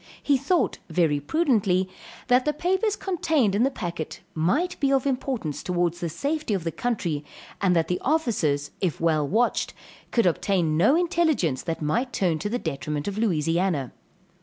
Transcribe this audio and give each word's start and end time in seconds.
He 0.23 0.35
thought 0.35 0.79
very 0.89 1.19
prudently 1.19 1.87
that 2.25 2.43
the 2.45 2.53
papers 2.53 2.95
contained 2.95 3.53
in 3.53 3.61
the 3.61 3.69
packet 3.69 4.21
might 4.33 4.79
be 4.79 4.91
of 4.91 5.05
importance 5.05 5.61
towards 5.61 5.99
the 5.99 6.09
safety 6.09 6.55
of 6.55 6.63
the 6.63 6.71
country 6.71 7.23
and 7.61 7.75
that 7.75 7.87
the 7.87 7.99
officers 8.01 8.71
if 8.81 8.99
well 8.99 9.27
watched 9.27 9.75
could 10.09 10.25
obtain 10.25 10.75
no 10.75 10.95
intelligence 10.95 11.61
that 11.61 11.83
might 11.83 12.13
turn 12.13 12.39
to 12.39 12.49
the 12.49 12.57
detriment 12.57 13.07
of 13.07 13.19
Louisiana. 13.19 13.91